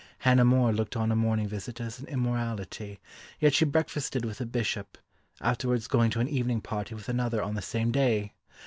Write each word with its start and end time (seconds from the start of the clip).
Hannah 0.17 0.45
More 0.45 0.73
looked 0.73 0.95
on 0.97 1.11
a 1.11 1.15
morning 1.15 1.47
visit 1.47 1.79
as 1.79 1.99
an 1.99 2.07
immorality, 2.07 2.99
yet 3.39 3.53
she 3.53 3.65
breakfasted 3.65 4.25
with 4.25 4.41
a 4.41 4.47
Bishop, 4.47 4.97
afterwards 5.39 5.85
going 5.87 6.09
to 6.09 6.19
an 6.19 6.27
evening 6.27 6.59
party 6.59 6.95
with 6.95 7.07
another 7.07 7.39
on 7.43 7.53
the 7.53 7.61
same 7.61 7.91
day! 7.91 8.33